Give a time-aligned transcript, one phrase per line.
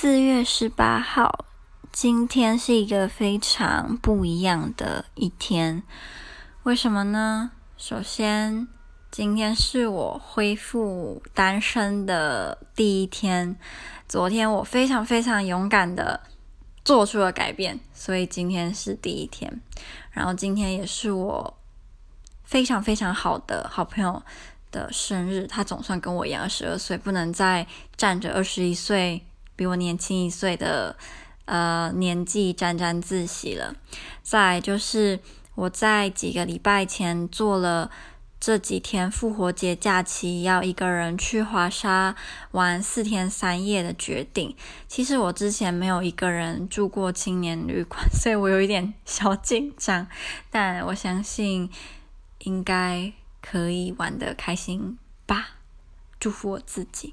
[0.00, 1.44] 四月十八号，
[1.92, 5.82] 今天是一个非常不一样的一天。
[6.62, 7.50] 为什么呢？
[7.76, 8.66] 首先，
[9.10, 13.54] 今天是我恢复单身的第一天。
[14.08, 16.18] 昨天我非常非常勇敢的
[16.82, 19.60] 做出了改变，所以今天是第一天。
[20.12, 21.58] 然后今天也是我
[22.42, 24.22] 非常非常好的好朋友
[24.72, 27.66] 的生日，他总算跟我一样二十二岁，不能再
[27.98, 29.26] 站着二十一岁。
[29.60, 30.96] 比我年轻一岁的
[31.44, 33.74] 呃年纪沾沾自喜了。
[34.22, 35.20] 再就是
[35.54, 37.90] 我在几个礼拜前做了
[38.40, 42.16] 这几天复活节假期要一个人去华沙
[42.52, 44.56] 玩四天三夜的决定。
[44.88, 50.06] 其实我之前没有一个人住过青年旅馆， 所以我有一点小紧张，
[50.50, 51.68] 但我相信
[52.38, 54.96] 应该可以玩得开心
[55.26, 55.50] 吧。
[56.18, 57.12] 祝福我自己。